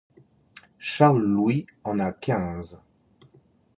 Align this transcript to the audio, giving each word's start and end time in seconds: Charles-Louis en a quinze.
Charles-Louis 0.79 1.67
en 1.83 1.99
a 1.99 2.11
quinze. 2.11 2.81